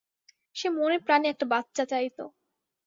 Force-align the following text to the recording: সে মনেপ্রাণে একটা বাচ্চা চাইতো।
সে 0.55 0.67
মনেপ্রাণে 0.71 1.27
একটা 1.29 1.45
বাচ্চা 1.45 1.83
চাইতো। 1.85 2.23